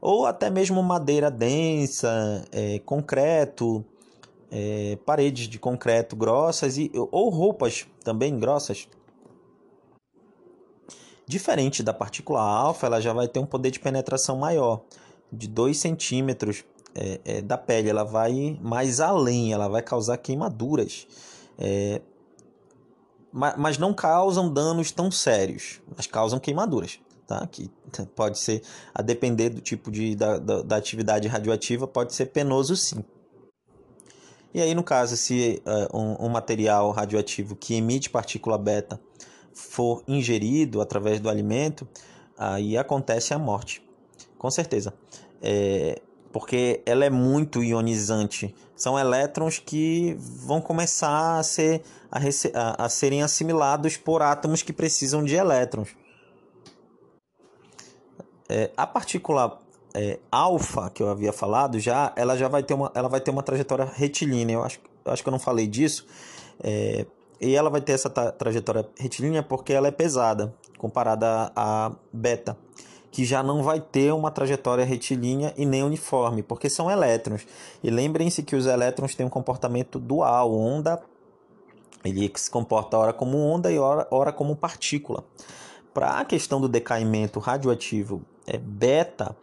ou 0.00 0.24
até 0.24 0.48
mesmo 0.50 0.82
madeira 0.82 1.30
densa, 1.30 2.44
é, 2.52 2.78
concreto 2.80 3.84
é, 4.50 4.98
paredes 5.06 5.48
de 5.48 5.58
concreto 5.58 6.16
grossas 6.16 6.76
e, 6.76 6.90
ou 6.94 7.28
roupas 7.28 7.86
também 8.02 8.38
grossas. 8.38 8.88
Diferente 11.26 11.82
da 11.82 11.94
partícula 11.94 12.40
alfa, 12.40 12.86
ela 12.86 13.00
já 13.00 13.12
vai 13.12 13.28
ter 13.28 13.38
um 13.38 13.46
poder 13.46 13.70
de 13.70 13.78
penetração 13.78 14.36
maior, 14.36 14.82
de 15.32 15.46
2 15.46 15.78
centímetros 15.78 16.64
é, 16.92 17.20
é, 17.24 17.40
da 17.40 17.56
pele. 17.56 17.88
Ela 17.88 18.02
vai 18.02 18.58
mais 18.60 19.00
além, 19.00 19.52
ela 19.52 19.68
vai 19.68 19.80
causar 19.80 20.16
queimaduras. 20.16 21.06
É, 21.56 22.00
mas 23.32 23.78
não 23.78 23.94
causam 23.94 24.52
danos 24.52 24.90
tão 24.90 25.08
sérios, 25.08 25.80
mas 25.96 26.08
causam 26.08 26.40
queimaduras. 26.40 26.98
Tá? 27.28 27.46
Que 27.46 27.70
pode 28.16 28.40
ser, 28.40 28.60
a 28.92 29.00
depender 29.00 29.50
do 29.50 29.60
tipo 29.60 29.88
de, 29.88 30.16
da, 30.16 30.36
da, 30.36 30.62
da 30.62 30.76
atividade 30.76 31.28
radioativa, 31.28 31.86
pode 31.86 32.12
ser 32.12 32.26
penoso 32.26 32.74
sim. 32.74 33.04
E 34.52 34.60
aí, 34.60 34.74
no 34.74 34.82
caso, 34.82 35.16
se 35.16 35.62
uh, 35.64 35.96
um, 35.96 36.26
um, 36.26 36.28
material 36.28 36.90
radioativo 36.90 37.54
que 37.54 37.74
emite 37.74 38.10
partícula 38.10 38.58
beta 38.58 39.00
for 39.52 40.02
ingerido 40.08 40.80
através 40.80 41.20
do 41.20 41.28
alimento, 41.28 41.86
aí 42.36 42.76
acontece 42.76 43.32
a 43.32 43.38
morte, 43.38 43.82
com 44.36 44.50
certeza. 44.50 44.92
É, 45.40 46.00
porque 46.32 46.82
ela 46.84 47.04
é 47.04 47.10
muito 47.10 47.62
ionizante. 47.62 48.54
São 48.74 48.98
elétrons 48.98 49.58
que 49.58 50.16
vão 50.18 50.60
começar 50.60 51.38
a, 51.38 51.42
ser, 51.42 51.82
a, 52.10 52.18
a, 52.18 52.84
a 52.86 52.88
serem 52.88 53.22
assimilados 53.22 53.96
por 53.96 54.22
átomos 54.22 54.62
que 54.62 54.72
precisam 54.72 55.24
de 55.24 55.34
elétrons. 55.34 55.90
É, 58.48 58.70
a 58.76 58.84
partícula 58.84 59.60
é, 59.94 60.18
alfa 60.30 60.90
que 60.90 61.02
eu 61.02 61.08
havia 61.08 61.32
falado 61.32 61.78
já, 61.78 62.12
ela 62.16 62.36
já 62.36 62.48
vai 62.48 62.62
ter 62.62 62.74
uma, 62.74 62.90
ela 62.94 63.08
vai 63.08 63.20
ter 63.20 63.30
uma 63.30 63.42
trajetória 63.42 63.84
retilínea. 63.84 64.54
Eu 64.54 64.62
acho, 64.62 64.80
eu 65.04 65.12
acho 65.12 65.22
que 65.22 65.28
eu 65.28 65.32
não 65.32 65.38
falei 65.38 65.66
disso. 65.66 66.06
É, 66.62 67.06
e 67.40 67.54
ela 67.54 67.70
vai 67.70 67.80
ter 67.80 67.92
essa 67.92 68.10
trajetória 68.10 68.86
retilínea 68.98 69.42
porque 69.42 69.72
ela 69.72 69.88
é 69.88 69.90
pesada 69.90 70.54
comparada 70.76 71.52
a 71.54 71.92
beta, 72.12 72.56
que 73.10 73.24
já 73.24 73.42
não 73.42 73.62
vai 73.62 73.80
ter 73.80 74.12
uma 74.12 74.30
trajetória 74.30 74.84
retilínea 74.84 75.52
e 75.56 75.66
nem 75.66 75.82
uniforme, 75.82 76.42
porque 76.42 76.70
são 76.70 76.90
elétrons. 76.90 77.46
E 77.82 77.90
lembrem-se 77.90 78.42
que 78.42 78.56
os 78.56 78.66
elétrons 78.66 79.14
têm 79.14 79.26
um 79.26 79.30
comportamento 79.30 79.98
dual, 79.98 80.54
onda 80.54 81.02
ele 82.04 82.30
se 82.34 82.50
comporta 82.50 82.96
ora 82.96 83.12
como 83.12 83.38
onda 83.38 83.70
e 83.70 83.78
ora, 83.78 84.06
ora 84.10 84.32
como 84.32 84.56
partícula. 84.56 85.24
Para 85.92 86.20
a 86.20 86.24
questão 86.24 86.60
do 86.60 86.68
decaimento 86.68 87.38
radioativo 87.38 88.22
é, 88.46 88.56
beta, 88.56 89.36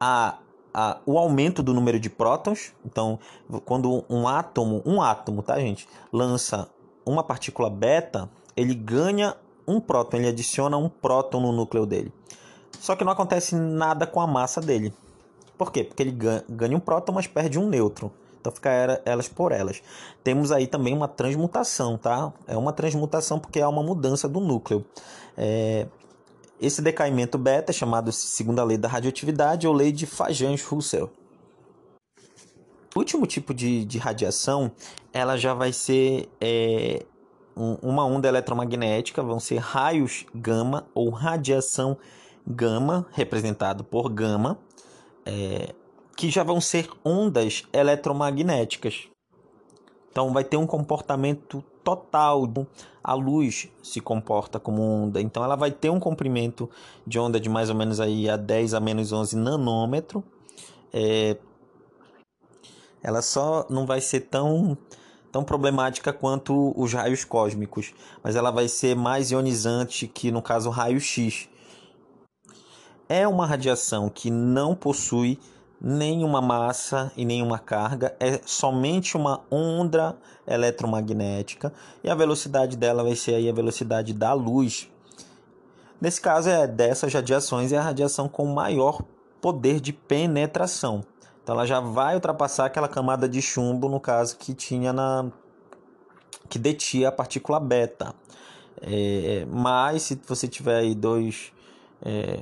a, 0.00 0.38
a, 0.72 0.98
o 1.06 1.18
aumento 1.18 1.62
do 1.62 1.72
número 1.72 1.98
de 1.98 2.10
prótons. 2.10 2.72
Então, 2.84 3.18
quando 3.64 4.04
um 4.08 4.26
átomo, 4.28 4.82
um 4.84 5.00
átomo, 5.00 5.42
tá, 5.42 5.58
gente, 5.58 5.88
lança 6.12 6.68
uma 7.04 7.22
partícula 7.22 7.70
beta, 7.70 8.28
ele 8.56 8.74
ganha 8.74 9.36
um 9.66 9.80
próton, 9.80 10.18
ele 10.18 10.28
adiciona 10.28 10.76
um 10.76 10.88
próton 10.88 11.40
no 11.40 11.52
núcleo 11.52 11.86
dele. 11.86 12.12
Só 12.78 12.94
que 12.94 13.04
não 13.04 13.12
acontece 13.12 13.54
nada 13.54 14.06
com 14.06 14.20
a 14.20 14.26
massa 14.26 14.60
dele. 14.60 14.92
Por 15.56 15.72
quê? 15.72 15.84
Porque 15.84 16.02
ele 16.02 16.16
ganha 16.48 16.76
um 16.76 16.80
próton, 16.80 17.12
mas 17.12 17.26
perde 17.26 17.58
um 17.58 17.68
nêutron. 17.68 18.10
Então 18.40 18.52
fica 18.52 18.70
elas 19.04 19.28
por 19.28 19.50
elas. 19.50 19.82
Temos 20.22 20.52
aí 20.52 20.66
também 20.66 20.94
uma 20.94 21.08
transmutação, 21.08 21.98
tá? 21.98 22.32
É 22.46 22.56
uma 22.56 22.72
transmutação 22.72 23.40
porque 23.40 23.60
há 23.60 23.68
uma 23.68 23.82
mudança 23.82 24.28
do 24.28 24.38
núcleo. 24.38 24.84
É... 25.36 25.86
Esse 26.60 26.80
decaimento 26.80 27.36
beta 27.36 27.70
é 27.70 27.74
chamado 27.74 28.10
segunda 28.10 28.64
lei 28.64 28.78
da 28.78 28.88
radioatividade 28.88 29.66
ou 29.66 29.74
lei 29.74 29.92
de 29.92 30.06
Fajan-Russell. 30.06 31.10
O 32.94 32.98
último 32.98 33.26
tipo 33.26 33.52
de, 33.52 33.84
de 33.84 33.98
radiação, 33.98 34.72
ela 35.12 35.36
já 35.36 35.52
vai 35.52 35.70
ser 35.70 36.30
é, 36.40 37.04
uma 37.54 38.06
onda 38.06 38.26
eletromagnética, 38.26 39.22
vão 39.22 39.38
ser 39.38 39.58
raios 39.58 40.24
gama 40.34 40.86
ou 40.94 41.10
radiação 41.10 41.98
gama, 42.46 43.06
representado 43.12 43.84
por 43.84 44.08
gama, 44.08 44.58
é, 45.26 45.74
que 46.16 46.30
já 46.30 46.42
vão 46.42 46.58
ser 46.58 46.88
ondas 47.04 47.64
eletromagnéticas. 47.70 49.08
Então 50.10 50.32
vai 50.32 50.44
ter 50.44 50.56
um 50.56 50.66
comportamento 50.66 51.62
total. 51.86 52.66
A 53.04 53.14
luz 53.14 53.68
se 53.80 54.00
comporta 54.00 54.58
como 54.58 54.82
onda, 54.82 55.20
então 55.20 55.44
ela 55.44 55.54
vai 55.54 55.70
ter 55.70 55.88
um 55.90 56.00
comprimento 56.00 56.68
de 57.06 57.20
onda 57.20 57.38
de 57.38 57.48
mais 57.48 57.70
ou 57.70 57.76
menos 57.76 58.00
aí 58.00 58.28
a 58.28 58.36
10 58.36 58.74
a 58.74 58.80
menos 58.80 59.12
11 59.12 59.36
nanômetro. 59.36 60.24
É, 60.92 61.36
ela 63.00 63.22
só 63.22 63.64
não 63.70 63.86
vai 63.86 64.00
ser 64.00 64.22
tão 64.22 64.76
tão 65.30 65.44
problemática 65.44 66.12
quanto 66.12 66.72
os 66.76 66.94
raios 66.94 67.22
cósmicos, 67.24 67.92
mas 68.22 68.34
ela 68.34 68.50
vai 68.50 68.68
ser 68.68 68.96
mais 68.96 69.30
ionizante 69.30 70.08
que 70.08 70.32
no 70.32 70.40
caso 70.40 70.70
raio 70.70 70.98
X. 70.98 71.48
É 73.08 73.28
uma 73.28 73.46
radiação 73.46 74.08
que 74.08 74.30
não 74.30 74.74
possui 74.74 75.38
nenhuma 75.80 76.40
massa 76.40 77.12
e 77.16 77.24
nenhuma 77.24 77.58
carga, 77.58 78.16
é 78.18 78.40
somente 78.44 79.16
uma 79.16 79.42
onda 79.50 80.16
eletromagnética 80.46 81.72
e 82.02 82.08
a 82.08 82.14
velocidade 82.14 82.76
dela 82.76 83.02
vai 83.02 83.14
ser 83.14 83.34
aí 83.34 83.48
a 83.48 83.52
velocidade 83.52 84.12
da 84.12 84.32
luz. 84.32 84.88
Nesse 86.00 86.20
caso 86.20 86.48
é 86.48 86.66
dessas 86.66 87.12
radiações 87.12 87.72
é 87.72 87.78
a 87.78 87.82
radiação 87.82 88.28
com 88.28 88.46
maior 88.46 89.02
poder 89.40 89.80
de 89.80 89.92
penetração. 89.92 91.04
Então 91.42 91.54
ela 91.54 91.66
já 91.66 91.80
vai 91.80 92.14
ultrapassar 92.14 92.66
aquela 92.66 92.88
camada 92.88 93.28
de 93.28 93.40
chumbo, 93.40 93.88
no 93.88 94.00
caso 94.00 94.36
que 94.36 94.52
tinha 94.54 94.92
na 94.92 95.30
que 96.48 96.58
detinha 96.58 97.08
a 97.08 97.12
partícula 97.12 97.58
beta. 97.58 98.14
É, 98.80 99.46
mas 99.50 100.02
se 100.02 100.20
você 100.26 100.46
tiver 100.46 100.76
aí 100.76 100.94
dois 100.94 101.52
é, 102.02 102.38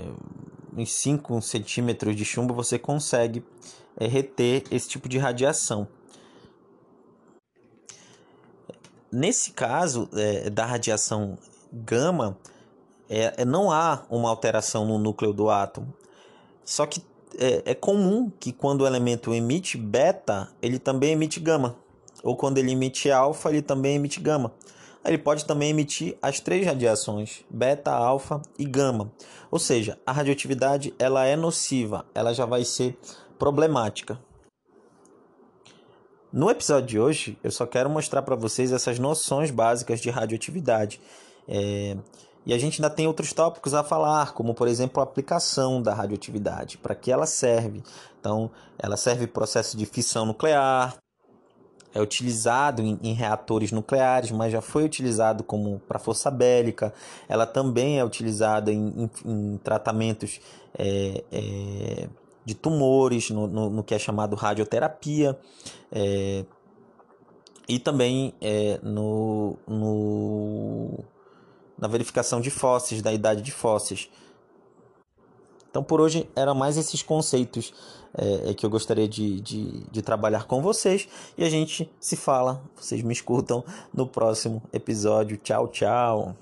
em 0.76 0.86
5 0.86 1.40
centímetros 1.40 2.16
de 2.16 2.24
chumbo, 2.24 2.54
você 2.54 2.78
consegue 2.78 3.44
é, 3.96 4.06
reter 4.06 4.64
esse 4.70 4.88
tipo 4.88 5.08
de 5.08 5.18
radiação. 5.18 5.86
Nesse 9.10 9.52
caso 9.52 10.08
é, 10.14 10.50
da 10.50 10.66
radiação 10.66 11.38
gama, 11.72 12.36
é, 13.08 13.34
é, 13.38 13.44
não 13.44 13.70
há 13.70 14.04
uma 14.10 14.28
alteração 14.28 14.84
no 14.84 14.98
núcleo 14.98 15.32
do 15.32 15.50
átomo. 15.50 15.94
Só 16.64 16.86
que 16.86 17.02
é, 17.38 17.62
é 17.64 17.74
comum 17.74 18.30
que 18.40 18.52
quando 18.52 18.80
o 18.82 18.86
elemento 18.86 19.32
emite 19.32 19.76
beta, 19.76 20.50
ele 20.60 20.78
também 20.78 21.12
emite 21.12 21.38
gama. 21.38 21.76
Ou 22.22 22.36
quando 22.36 22.58
ele 22.58 22.72
emite 22.72 23.10
alfa, 23.10 23.50
ele 23.50 23.62
também 23.62 23.96
emite 23.96 24.18
gama. 24.18 24.52
Ele 25.04 25.18
pode 25.18 25.44
também 25.44 25.70
emitir 25.70 26.16
as 26.22 26.40
três 26.40 26.66
radiações, 26.66 27.44
beta, 27.50 27.92
alfa 27.92 28.40
e 28.58 28.64
gama. 28.64 29.12
Ou 29.50 29.58
seja, 29.58 29.98
a 30.06 30.12
radioatividade 30.12 30.94
ela 30.98 31.26
é 31.26 31.36
nociva, 31.36 32.06
ela 32.14 32.32
já 32.32 32.46
vai 32.46 32.64
ser 32.64 32.98
problemática. 33.38 34.18
No 36.32 36.50
episódio 36.50 36.88
de 36.88 36.98
hoje, 36.98 37.38
eu 37.44 37.50
só 37.50 37.66
quero 37.66 37.88
mostrar 37.88 38.22
para 38.22 38.34
vocês 38.34 38.72
essas 38.72 38.98
noções 38.98 39.50
básicas 39.50 40.00
de 40.00 40.10
radioatividade. 40.10 41.00
É, 41.46 41.96
e 42.46 42.52
a 42.52 42.58
gente 42.58 42.82
ainda 42.82 42.92
tem 42.92 43.06
outros 43.06 43.32
tópicos 43.32 43.72
a 43.72 43.84
falar, 43.84 44.32
como 44.32 44.54
por 44.54 44.66
exemplo 44.66 45.00
a 45.00 45.04
aplicação 45.04 45.80
da 45.80 45.94
radioatividade, 45.94 46.78
para 46.78 46.94
que 46.94 47.12
ela 47.12 47.26
serve. 47.26 47.82
Então, 48.18 48.50
ela 48.78 48.96
serve 48.96 49.26
processo 49.26 49.76
de 49.76 49.86
fissão 49.86 50.26
nuclear, 50.26 50.96
é 51.94 52.02
utilizado 52.02 52.82
em, 52.82 52.98
em 53.02 53.14
reatores 53.14 53.70
nucleares, 53.70 54.32
mas 54.32 54.52
já 54.52 54.60
foi 54.60 54.84
utilizado 54.84 55.44
como 55.44 55.78
para 55.86 55.98
força 55.98 56.30
bélica. 56.30 56.92
Ela 57.28 57.46
também 57.46 57.98
é 57.98 58.04
utilizada 58.04 58.72
em, 58.72 58.88
em, 59.04 59.10
em 59.24 59.56
tratamentos 59.58 60.40
é, 60.76 61.24
é, 61.30 62.08
de 62.44 62.54
tumores, 62.54 63.30
no, 63.30 63.46
no, 63.46 63.70
no, 63.70 63.84
que 63.84 63.94
é 63.94 63.98
chamado 63.98 64.34
radioterapia. 64.34 65.38
É, 65.92 66.44
e 67.68 67.78
também 67.78 68.34
é, 68.40 68.78
no, 68.82 69.56
no 69.66 71.04
na 71.78 71.88
verificação 71.88 72.40
de 72.40 72.50
fósseis, 72.50 73.02
da 73.02 73.12
idade 73.12 73.40
de 73.40 73.52
fósseis. 73.52 74.10
Então, 75.74 75.82
por 75.82 76.00
hoje, 76.00 76.30
era 76.36 76.54
mais 76.54 76.76
esses 76.76 77.02
conceitos 77.02 77.74
é, 78.16 78.50
é, 78.50 78.54
que 78.54 78.64
eu 78.64 78.70
gostaria 78.70 79.08
de, 79.08 79.40
de, 79.40 79.80
de 79.90 80.02
trabalhar 80.02 80.44
com 80.44 80.62
vocês. 80.62 81.08
E 81.36 81.42
a 81.42 81.50
gente 81.50 81.90
se 81.98 82.14
fala, 82.14 82.62
vocês 82.76 83.02
me 83.02 83.12
escutam 83.12 83.64
no 83.92 84.06
próximo 84.06 84.62
episódio. 84.72 85.36
Tchau, 85.36 85.66
tchau. 85.66 86.36